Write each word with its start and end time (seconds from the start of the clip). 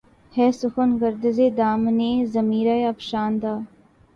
ہے 0.33 0.47
سخن 0.59 0.89
گرد 1.01 1.23
ز 1.35 1.39
دَامانِ 1.57 1.99
ضمیر 2.33 2.67
افشاندہ 2.91 3.53